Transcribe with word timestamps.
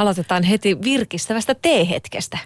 aloitetaan 0.00 0.42
heti 0.42 0.82
virkistävästä 0.82 1.54
teehetkestä. 1.54 2.38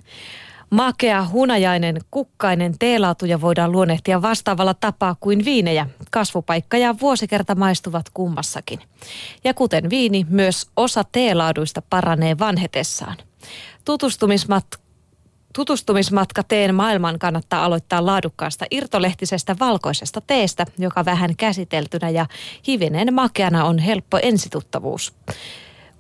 Makea, 0.71 1.27
hunajainen, 1.33 2.01
kukkainen 2.11 2.79
teelaatuja 2.79 3.41
voidaan 3.41 3.73
luonnehtia 3.73 4.23
vastaavalla 4.23 4.75
tapaa 4.75 5.17
kuin 5.21 5.45
viinejä. 5.45 5.87
Kasvupaikka 6.11 6.77
ja 6.77 6.95
vuosikerta 7.01 7.55
maistuvat 7.55 8.07
kummassakin. 8.15 8.81
Ja 9.45 9.55
kuten 9.55 9.91
viini, 9.91 10.27
myös 10.29 10.67
osa 10.77 11.05
teelaaduista 11.13 11.83
paranee 11.91 12.39
vanhetessaan. 12.39 13.17
Tutustumismat 13.85 14.67
Tutustumismatka 15.55 16.43
teen 16.43 16.75
maailman 16.75 17.19
kannattaa 17.19 17.65
aloittaa 17.65 18.07
laadukkaasta 18.07 18.67
irtolehtisestä 18.71 19.57
valkoisesta 19.61 20.21
teestä, 20.21 20.67
joka 20.79 21.05
vähän 21.05 21.37
käsiteltynä 21.37 22.11
ja 22.11 22.27
hivenen 22.69 23.15
makeana 23.15 23.65
on 23.65 23.79
helppo 23.79 24.19
ensituttavuus. 24.23 25.15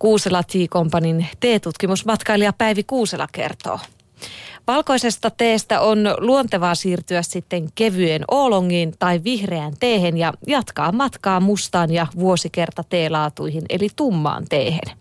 Kuusela 0.00 0.42
Tea 0.42 0.66
Companyn 0.66 1.26
teetutkimusmatkailija 1.40 2.52
Päivi 2.52 2.82
Kuusela 2.82 3.26
kertoo. 3.32 3.78
Valkoisesta 4.66 5.30
teestä 5.30 5.80
on 5.80 6.14
luontevaa 6.18 6.74
siirtyä 6.74 7.22
sitten 7.22 7.68
kevyen 7.74 8.24
oolongiin 8.30 8.94
tai 8.98 9.20
vihreään 9.24 9.72
teehen 9.80 10.16
ja 10.16 10.32
jatkaa 10.46 10.92
matkaa 10.92 11.40
mustaan 11.40 11.90
ja 11.90 12.06
vuosikerta 12.18 12.84
teelaatuihin 12.88 13.62
eli 13.68 13.88
tummaan 13.96 14.44
teehen. 14.48 14.96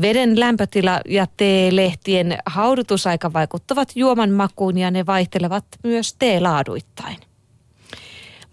Veden 0.00 0.40
lämpötila 0.40 1.00
ja 1.08 1.26
teelehtien 1.36 2.38
haudutusaika 2.46 3.32
vaikuttavat 3.32 3.92
juoman 3.94 4.30
makuun 4.30 4.78
ja 4.78 4.90
ne 4.90 5.06
vaihtelevat 5.06 5.64
myös 5.82 6.14
teelaaduittain. 6.18 7.16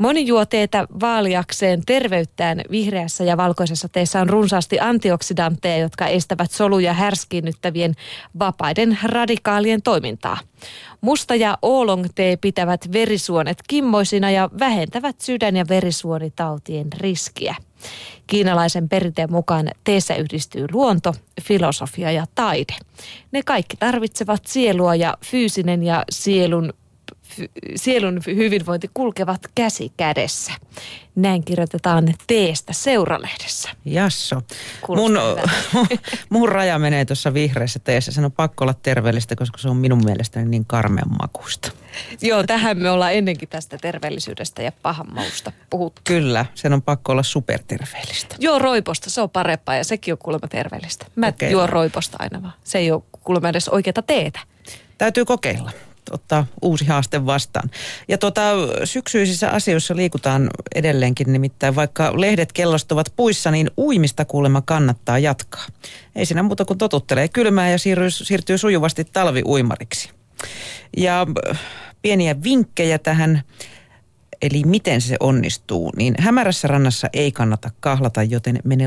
Moni 0.01 0.27
juo 0.27 0.45
teetä 0.45 0.87
vaaliakseen 0.99 1.81
terveyttään 1.85 2.61
vihreässä 2.71 3.23
ja 3.23 3.37
valkoisessa 3.37 3.89
teessä 3.89 4.21
on 4.21 4.29
runsaasti 4.29 4.79
antioksidantteja, 4.79 5.77
jotka 5.77 6.07
estävät 6.07 6.51
soluja 6.51 6.93
härskiinnyttävien 6.93 7.93
vapaiden 8.39 8.97
radikaalien 9.03 9.81
toimintaa. 9.81 10.37
Musta 11.01 11.35
ja 11.35 11.57
oolong 11.61 12.05
tee 12.15 12.37
pitävät 12.37 12.91
verisuonet 12.93 13.57
kimmoisina 13.67 14.31
ja 14.31 14.49
vähentävät 14.59 15.21
sydän- 15.21 15.55
ja 15.55 15.65
verisuonitautien 15.69 16.87
riskiä. 16.97 17.55
Kiinalaisen 18.27 18.89
perinteen 18.89 19.31
mukaan 19.31 19.71
teessä 19.83 20.15
yhdistyy 20.15 20.65
luonto, 20.71 21.13
filosofia 21.41 22.11
ja 22.11 22.25
taide. 22.35 22.75
Ne 23.31 23.43
kaikki 23.43 23.77
tarvitsevat 23.77 24.41
sielua 24.45 24.95
ja 24.95 25.17
fyysinen 25.25 25.83
ja 25.83 26.03
sielun 26.09 26.73
sielun 27.75 28.21
hyvinvointi 28.27 28.89
kulkevat 28.93 29.41
käsi 29.55 29.91
kädessä. 29.97 30.51
Näin 31.15 31.45
kirjoitetaan 31.45 32.13
teestä 32.27 32.73
seuralehdessä. 32.73 33.69
Jasso. 33.85 34.41
Mun, 34.87 35.17
mun 36.29 36.49
raja 36.49 36.79
menee 36.79 37.05
tuossa 37.05 37.33
vihreässä 37.33 37.79
teessä. 37.79 38.11
Sen 38.11 38.25
on 38.25 38.31
pakko 38.31 38.63
olla 38.63 38.73
terveellistä, 38.73 39.35
koska 39.35 39.57
se 39.57 39.69
on 39.69 39.77
minun 39.77 40.05
mielestäni 40.05 40.49
niin 40.49 40.65
karmean 40.65 41.11
makuista. 41.21 41.71
Joo, 42.21 42.43
tähän 42.43 42.77
me 42.77 42.89
ollaan 42.89 43.13
ennenkin 43.13 43.49
tästä 43.49 43.77
terveellisyydestä 43.77 44.61
ja 44.61 44.71
pahan 44.81 45.13
mausta 45.13 45.51
puhuttu. 45.69 46.01
Kyllä, 46.03 46.45
sen 46.55 46.73
on 46.73 46.81
pakko 46.81 47.11
olla 47.11 47.23
superterveellistä. 47.23 48.35
Joo, 48.39 48.59
roiposta, 48.59 49.09
se 49.09 49.21
on 49.21 49.29
parempaa 49.29 49.75
ja 49.75 49.83
sekin 49.83 50.13
on 50.13 50.17
kuulemma 50.17 50.47
terveellistä. 50.47 51.05
Mä 51.15 51.27
okay. 51.27 51.49
juon 51.49 51.69
roiposta 51.69 52.17
aina 52.19 52.41
vaan. 52.41 52.53
Se 52.63 52.77
ei 52.77 52.91
ole 52.91 53.03
kuulemma 53.23 53.49
edes 53.49 53.69
oikeata 53.69 54.01
teetä. 54.01 54.39
Täytyy 54.97 55.25
kokeilla 55.25 55.71
ottaa 56.11 56.45
uusi 56.61 56.85
haaste 56.85 57.25
vastaan. 57.25 57.69
Ja 58.07 58.17
tota, 58.17 58.51
syksyisissä 58.83 59.49
asioissa 59.49 59.95
liikutaan 59.95 60.49
edelleenkin, 60.75 61.33
nimittäin 61.33 61.75
vaikka 61.75 62.13
lehdet 62.21 62.51
kellostuvat 62.53 63.13
puissa, 63.15 63.51
niin 63.51 63.71
uimista 63.77 64.25
kuulemma 64.25 64.61
kannattaa 64.61 65.19
jatkaa. 65.19 65.65
Ei 66.15 66.25
siinä 66.25 66.43
muuta 66.43 66.65
kuin 66.65 66.77
totuttelee 66.77 67.27
kylmää 67.27 67.69
ja 67.69 67.79
siirtyy, 67.79 68.11
siirtyy 68.11 68.57
sujuvasti 68.57 69.05
talviuimariksi. 69.05 70.09
Ja 70.97 71.27
äh, 71.49 71.59
pieniä 72.01 72.43
vinkkejä 72.43 72.99
tähän 72.99 73.41
eli 74.41 74.63
miten 74.65 75.01
se 75.01 75.15
onnistuu, 75.19 75.91
niin 75.97 76.15
hämärässä 76.19 76.67
rannassa 76.67 77.07
ei 77.13 77.31
kannata 77.31 77.71
kahlata, 77.79 78.23
joten 78.23 78.59
mene 78.63 78.85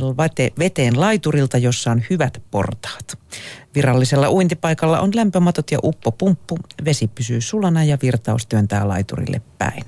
veteen 0.58 1.00
laiturilta, 1.00 1.58
jossa 1.58 1.90
on 1.90 2.02
hyvät 2.10 2.42
portaat. 2.50 3.18
Virallisella 3.74 4.30
uintipaikalla 4.30 5.00
on 5.00 5.10
lämpömatot 5.14 5.70
ja 5.70 5.78
uppopumppu. 5.82 6.58
Vesi 6.84 7.08
pysyy 7.08 7.40
sulana 7.40 7.84
ja 7.84 7.98
virtaus 8.02 8.46
työntää 8.46 8.88
laiturille 8.88 9.40
päin. 9.58 9.84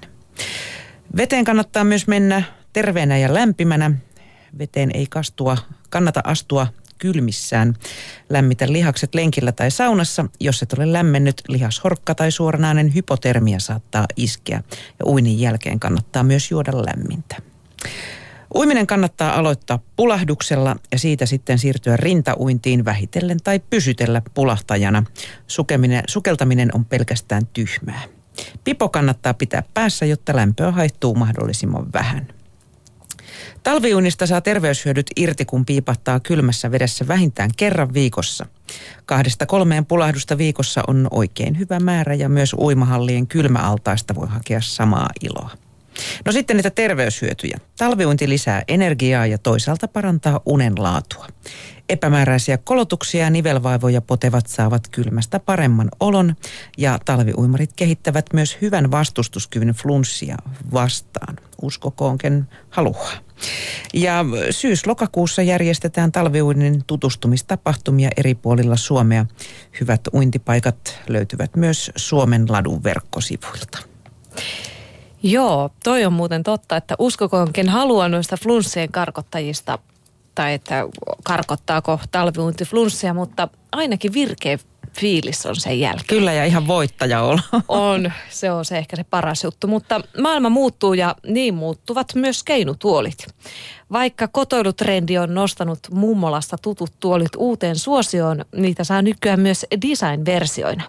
Veteen 1.17 1.45
kannattaa 1.45 1.85
myös 1.85 2.07
mennä 2.07 2.43
terveenä 2.73 3.19
ja 3.19 3.35
lämpimänä. 3.35 3.93
Veteen 4.59 4.91
ei 4.95 5.07
kastua, 5.07 5.57
kannata 5.91 6.21
astua 6.25 6.67
kylmissään. 6.99 7.75
Lämmitä 8.31 8.73
lihakset 8.73 9.15
lenkillä 9.15 9.53
tai 9.53 9.71
saunassa. 9.71 10.27
Jos 10.41 10.63
et 10.63 10.73
ole 10.73 10.93
lämmennyt, 10.93 11.43
lihashorkka 11.49 12.15
tai 12.15 12.31
suoranainen 12.31 12.95
hypotermia 12.95 13.61
saattaa 13.61 14.07
iskeä. 14.17 14.63
Ja 14.99 15.07
uinin 15.07 15.41
jälkeen 15.41 15.81
kannattaa 15.81 16.23
myös 16.23 16.51
juoda 16.51 16.73
lämmintä. 16.73 17.37
Uiminen 18.55 18.87
kannattaa 18.87 19.39
aloittaa 19.39 19.79
pulahduksella 19.97 20.77
ja 20.93 20.99
siitä 20.99 21.27
sitten 21.27 21.59
siirtyä 21.59 21.97
rintauintiin 21.97 22.85
vähitellen 22.85 23.39
tai 23.45 23.61
pysytellä 23.71 24.23
pulahtajana. 24.35 25.05
Sukeminen, 25.47 26.03
sukeltaminen 26.09 26.75
on 26.75 26.85
pelkästään 26.85 27.47
tyhmää. 27.47 28.03
Pipo 28.65 28.89
kannattaa 28.89 29.35
pitää 29.35 29.63
päässä, 29.75 30.07
jotta 30.07 30.37
lämpöä 30.37 30.71
haittuu 30.71 31.15
mahdollisimman 31.15 31.93
vähän. 31.93 32.36
Talviunista 33.63 34.27
saa 34.27 34.41
terveyshyödyt 34.41 35.07
irti, 35.17 35.45
kun 35.45 35.67
piipahtaa 35.67 36.21
kylmässä 36.21 36.71
vedessä 36.71 37.09
vähintään 37.09 37.51
kerran 37.57 37.95
viikossa. 37.95 38.47
Kahdesta 39.07 39.47
kolmeen 39.47 39.87
pulahdusta 39.87 40.39
viikossa 40.39 40.83
on 40.89 41.09
oikein 41.11 41.59
hyvä 41.59 41.81
määrä 41.81 42.15
ja 42.15 42.29
myös 42.29 42.55
uimahallien 42.59 43.27
kylmäaltaista 43.27 44.15
voi 44.15 44.29
hakea 44.29 44.61
samaa 44.61 45.09
iloa. 45.21 45.51
No 46.27 46.33
sitten 46.33 46.57
niitä 46.57 46.71
terveyshyötyjä. 46.71 47.59
Talviuinti 47.79 48.29
lisää 48.29 48.63
energiaa 48.69 49.27
ja 49.27 49.39
toisaalta 49.39 49.89
parantaa 49.89 50.41
unen 50.47 50.73
laatua. 50.79 51.27
Epämääräisiä 51.89 52.59
kolotuksia 52.59 53.25
ja 53.25 53.31
nivelvaivoja 53.31 54.01
potevat 54.01 54.47
saavat 54.47 54.89
kylmästä 54.89 55.41
paremman 55.41 55.89
olon 56.01 56.37
ja 56.79 56.99
talviuimarit 57.05 57.73
kehittävät 57.77 58.27
myös 58.33 58.59
hyvän 58.63 58.91
vastustuskyvyn 58.91 59.69
flunssia 59.69 60.37
vastaan. 60.73 61.37
Uskokoonken 61.63 62.49
haluaa. 62.71 63.13
Ja 63.95 64.25
syys-lokakuussa 64.51 65.43
järjestetään 65.43 66.13
talviuinnin 66.13 66.85
tutustumistapahtumia 66.87 68.11
eri 68.17 68.35
puolilla 68.35 68.77
Suomea. 68.77 69.27
Hyvät 69.81 70.01
uintipaikat 70.15 70.99
löytyvät 71.09 71.57
myös 71.57 71.91
Suomen 71.97 72.47
ladun 72.49 72.85
verkkosivuilta. 72.85 73.79
Joo, 75.27 75.71
toi 75.85 76.05
on 76.05 76.13
muuten 76.13 76.43
totta, 76.43 76.77
että 76.77 76.95
uskokoonkin 76.99 77.69
haluaa 77.69 78.09
noista 78.09 78.37
flunssien 78.37 78.93
karkottajista, 78.93 79.79
tai 80.35 80.55
että 80.55 80.89
karkottaako 81.25 82.01
talviuinti 82.11 82.65
flunssia, 82.65 83.15
mutta 83.15 83.49
ainakin 83.73 84.13
virkeä 84.13 84.59
fiilis 84.93 85.47
on 85.47 85.57
sen 85.57 85.81
jälkeen. 85.81 86.07
Kyllä 86.07 86.33
ja 86.33 86.45
ihan 86.45 86.67
voittaja 86.67 87.23
olla. 87.23 87.43
On, 87.69 88.13
se 88.31 88.51
on 88.51 88.65
se 88.65 88.79
ehkä 88.79 88.97
se 88.97 89.05
paras 89.05 89.45
juttu, 89.45 89.67
mutta 89.67 90.01
maailma 90.21 90.49
muuttuu 90.49 90.95
ja 90.95 91.15
niin 91.27 91.55
muuttuvat 91.55 92.15
myös 92.15 92.43
keinutuolit. 92.43 93.27
Vaikka 93.93 94.29
kotoilutrendi 94.29 95.19
on 95.19 95.35
nostanut 95.35 95.79
mummolasta 95.91 96.59
tutut 96.63 96.93
tuolit 97.01 97.37
uuteen 97.37 97.77
suosioon, 97.77 98.45
niitä 98.57 98.85
saa 98.85 99.03
nykyään 99.03 99.41
myös 99.41 99.67
design-versioina. 99.83 100.83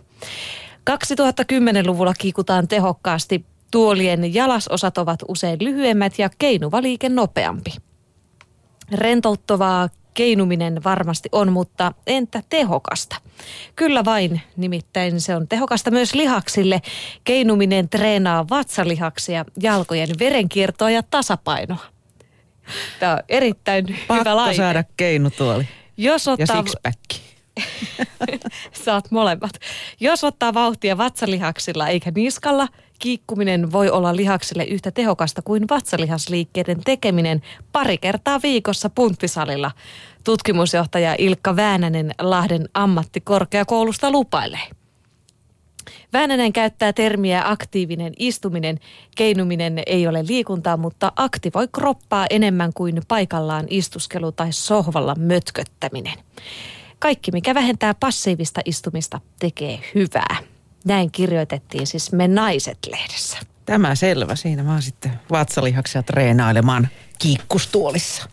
2010-luvulla 0.90 2.14
kiikutaan 2.18 2.68
tehokkaasti 2.68 3.46
Tuolien 3.72 4.34
jalasosat 4.34 4.98
ovat 4.98 5.20
usein 5.28 5.58
lyhyemmät 5.62 6.20
ja 6.20 6.30
keinuva 6.38 6.82
liike 6.82 7.10
nopeampi. 7.10 7.74
Rentouttavaa 8.92 9.90
keinuminen 10.14 10.84
varmasti 10.84 11.30
on, 11.32 11.52
mutta 11.52 11.92
entä 12.08 12.44
tehokasta? 12.50 13.16
Kyllä 13.76 14.06
vain, 14.06 14.42
nimittäin 14.58 15.22
se 15.22 15.36
on 15.36 15.48
tehokasta 15.48 15.92
myös 15.92 16.16
lihaksille. 16.16 16.82
Keinuminen 17.24 17.90
treenaa 17.90 18.50
vatsalihaksia, 18.50 19.46
jalkojen 19.62 20.10
verenkiertoa 20.20 20.92
ja 20.92 21.04
tasapainoa. 21.04 21.86
Tämä 23.00 23.14
on 23.14 23.20
erittäin 23.30 23.86
Pakko 24.08 24.14
hyvä 24.14 24.36
laite. 24.36 24.58
saada 24.58 24.84
keinutuoli. 24.98 25.68
Jos 25.98 26.28
ottaa... 26.28 26.56
Ja 26.58 26.64
sixpack. 26.64 27.28
Saat 28.86 29.12
molemmat. 29.12 29.52
Jos 30.00 30.24
ottaa 30.24 30.54
vauhtia 30.54 30.98
vatsalihaksilla 30.98 31.88
eikä 31.88 32.12
niskalla, 32.16 32.68
kiikkuminen 33.00 33.72
voi 33.72 33.90
olla 33.90 34.16
lihaksille 34.16 34.64
yhtä 34.64 34.92
tehokasta 34.92 35.42
kuin 35.42 35.64
vatsalihasliikkeiden 35.70 36.82
tekeminen 36.86 37.42
pari 37.72 37.98
kertaa 37.98 38.40
viikossa 38.44 38.90
punttisalilla. 38.90 39.72
Tutkimusjohtaja 40.24 41.16
Ilkka 41.18 41.56
Väänänen 41.56 42.12
Lahden 42.20 42.70
ammattikorkeakoulusta 42.74 44.12
lupailee. 44.12 44.68
Väänänen 46.14 46.54
käyttää 46.54 46.94
termiä 46.94 47.42
aktiivinen 47.46 48.14
istuminen. 48.20 48.80
Keinuminen 49.16 49.84
ei 49.86 50.08
ole 50.08 50.26
liikuntaa, 50.28 50.78
mutta 50.78 51.12
aktivoi 51.16 51.68
kroppaa 51.72 52.28
enemmän 52.30 52.74
kuin 52.74 53.02
paikallaan 53.08 53.66
istuskelu 53.70 54.32
tai 54.32 54.54
sohvalla 54.54 55.16
mötköttäminen. 55.16 56.18
Kaikki, 57.00 57.32
mikä 57.32 57.56
vähentää 57.56 57.94
passiivista 57.94 58.62
istumista, 58.66 59.22
tekee 59.40 59.80
hyvää. 59.96 60.38
Näin 60.88 61.12
kirjoitettiin 61.12 61.88
siis 61.88 62.12
Me 62.12 62.28
Naiset-lehdessä. 62.28 63.38
Tämä 63.66 63.96
selvä. 63.96 64.36
Siinä 64.36 64.66
vaan 64.66 64.82
sitten 64.82 65.12
vatsalihaksia 65.32 66.04
treenailemaan 66.04 66.88
kiikkustuolissa. 67.20 68.30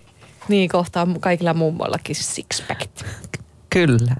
Niin 0.48 0.68
kohtaa 0.68 1.06
kaikilla 1.20 1.54
mummoillakin 1.54 2.16
sixpackit. 2.16 3.04
Kyllä. 3.70 4.12